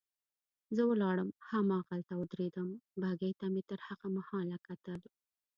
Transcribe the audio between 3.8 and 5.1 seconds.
هغه مهاله کتل.